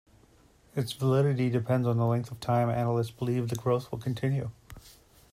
[0.75, 4.49] Its validity depends on the length of time analysts believe the growth will continue.